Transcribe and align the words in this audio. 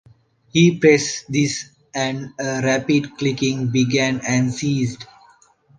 He 0.51 0.79
pressed 0.79 1.31
this 1.31 1.65
and 1.93 2.31
a 2.39 2.61
rapid 2.63 3.17
clicking 3.19 3.67
began 3.67 4.19
and 4.27 4.51
ceased. 4.51 5.05